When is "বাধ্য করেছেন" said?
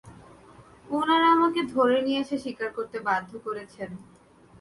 2.99-3.89